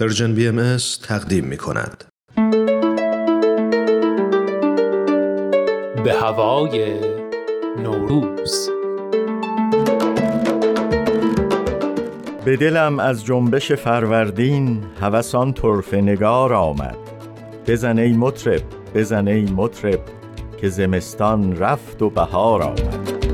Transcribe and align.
Persian 0.00 0.34
BM 0.34 0.76
تقدیم 1.02 1.44
می 1.44 1.56
کند. 1.56 2.04
به 6.04 6.12
هوای 6.12 7.00
نوروز. 7.82 8.70
به 12.44 12.56
دلم 12.56 13.00
از 13.00 13.24
جنبش 13.24 13.72
فروردین 13.72 14.84
هوس 15.00 15.31
آن 15.31 15.52
طرفه 15.52 15.94
نگار 15.94 16.54
آمد. 16.54 16.96
بزن 17.66 17.98
ای 17.98 18.12
مطرب 18.12 18.62
بزن 18.94 19.28
ای 19.28 19.42
مطرب 19.42 20.00
که 20.60 20.68
زمستان 20.68 21.56
رفت 21.56 22.02
و 22.02 22.10
بهار 22.10 22.62
آمد. 22.62 23.25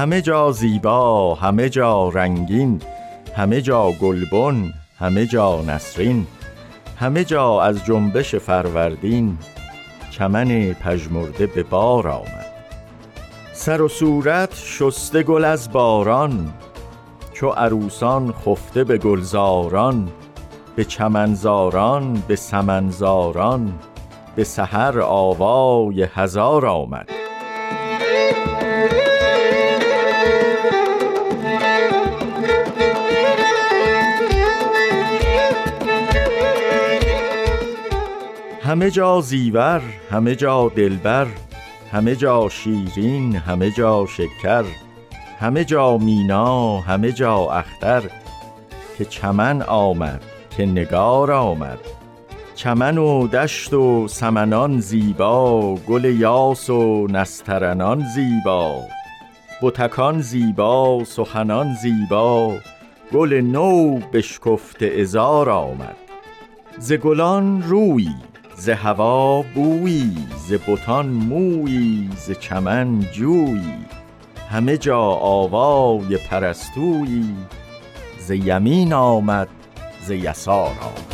همه 0.00 0.22
جا 0.22 0.52
زیبا 0.52 1.34
همه 1.34 1.68
جا 1.68 2.08
رنگین 2.08 2.82
همه 3.36 3.60
جا 3.60 3.92
گلبن 3.92 4.72
همه 4.98 5.26
جا 5.26 5.62
نسرین 5.62 6.26
همه 6.96 7.24
جا 7.24 7.62
از 7.62 7.84
جنبش 7.84 8.34
فروردین 8.34 9.38
چمن 10.10 10.72
پژمرده 10.72 11.46
به 11.46 11.62
بار 11.62 12.08
آمد. 12.08 12.46
سر 13.52 13.82
و 13.82 13.88
صورت 13.88 14.54
شسته 14.54 15.22
گل 15.22 15.44
از 15.44 15.72
باران 15.72 16.52
چو 17.32 17.48
عروسان 17.48 18.32
خفته 18.32 18.84
به 18.84 18.98
گلزاران 18.98 20.08
به 20.76 20.84
چمنزاران 20.84 22.22
به 22.28 22.36
سمنزاران 22.36 23.78
به 24.36 24.44
سحر 24.44 25.00
آوای 25.00 26.02
هزار 26.02 26.66
آمد. 26.66 27.19
همه 38.70 38.90
جا 38.90 39.20
زیور 39.20 39.82
همه 40.10 40.36
جا 40.36 40.68
دلبر 40.68 41.26
همه 41.92 42.16
جا 42.16 42.48
شیرین 42.48 43.36
همه 43.36 43.70
جا 43.70 44.06
شکر 44.06 44.64
همه 45.40 45.64
جا 45.64 45.98
مینا 45.98 46.80
همه 46.80 47.12
جا 47.12 47.36
اختر 47.36 48.02
که 48.98 49.04
چمن 49.04 49.62
آمد 49.62 50.22
که 50.56 50.66
نگار 50.66 51.32
آمد. 51.32 51.78
چمن 52.54 52.98
و 52.98 53.26
دشت 53.26 53.72
و 53.72 54.08
سمنان 54.08 54.80
زیبا 54.80 55.74
گل 55.74 56.04
یاس 56.04 56.70
و 56.70 57.06
نسترنان 57.06 58.04
زیبا. 58.14 58.74
بتکان 59.62 60.20
زیبا 60.20 61.04
سخنان 61.04 61.74
زیبا 61.74 62.56
گل 63.12 63.40
نو 63.40 63.98
بشکفته 63.98 64.96
ازار 65.00 65.50
آمد. 65.50 65.96
ز 66.78 66.92
گلان 66.92 67.62
روی 67.62 68.08
ز 68.60 68.68
هوا 68.68 69.42
بویی 69.42 70.16
ز 70.48 70.52
بتان 70.52 71.06
مویی 71.06 72.10
ز 72.16 72.30
چمن 72.30 73.00
جویی. 73.12 73.74
همه 74.50 74.76
جا 74.76 75.00
آوای 75.00 76.16
پرستویی 76.16 77.34
ز 78.18 78.30
یمین 78.30 78.92
آمد 78.92 79.48
ز 80.06 80.10
یسار 80.10 80.66
آمد. 80.66 81.10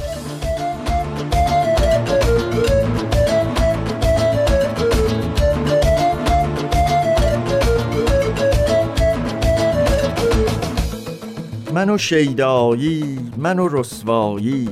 من 11.75 11.91
و 11.91 11.99
شیدایی 11.99 13.19
من 13.37 13.59
و 13.59 13.69
رسوایی 13.69 14.69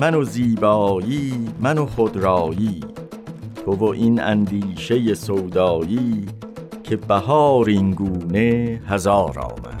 من 0.00 0.14
و 0.14 0.24
زیبایی 0.24 1.48
من 1.60 1.78
و 1.78 1.86
خودرایی. 1.86 2.80
تو 3.64 3.72
و 3.72 3.84
این 3.84 4.20
اندیشه 4.20 5.14
سودایی 5.14 6.26
که 6.84 6.96
بهار 6.96 7.68
این 7.68 7.90
گونه 7.90 8.80
هزار 8.88 9.38
آمد. 9.38 9.75